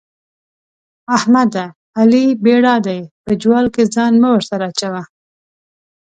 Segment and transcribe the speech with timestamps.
[1.15, 1.65] احمده؛
[1.99, 5.03] علي بېړا دی- په جوال کې ځان مه ورسره اچوه.